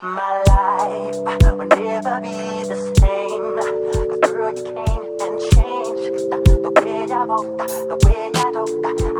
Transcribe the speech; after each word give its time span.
My 0.00 0.44
life 0.46 1.16
will 1.16 1.66
never 1.66 2.20
be 2.20 2.62
the 2.62 2.76
same. 3.00 3.56
Cause 4.08 4.30
girl, 4.30 4.54
you 4.54 4.62
came 4.62 5.04
and 5.22 5.40
changed 5.50 6.30
the 6.62 6.70
way 6.84 7.12
I 7.12 7.24
walk, 7.24 7.58
the 7.66 7.96
way 8.06 8.30
I 8.32 8.52
talk. 8.52 9.17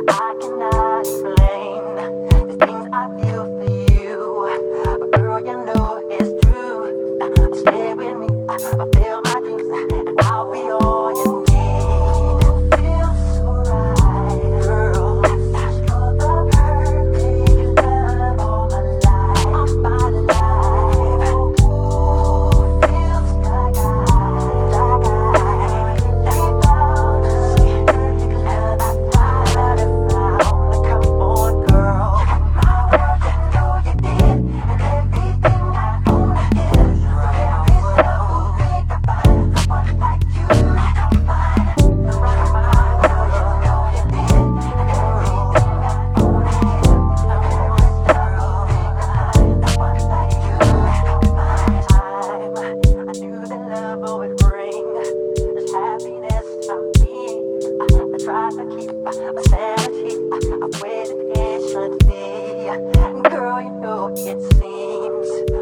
a 59.16 59.42
sanity. 59.48 60.16
I'm 60.52 60.70
waiting 60.82 61.32
patiently. 61.32 62.68
Girl, 63.30 63.60
you 63.62 63.70
know 63.70 64.08
it 64.14 64.40
seems. 64.60 65.57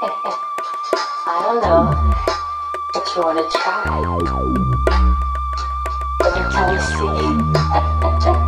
I 0.00 1.42
don't 1.42 1.60
know 1.60 1.90
if 2.94 3.16
you 3.16 3.22
want 3.22 3.38
to 3.38 3.58
try. 3.58 3.82
But 6.18 6.32
until 6.36 6.72
you 6.72 6.80
see. 8.22 8.44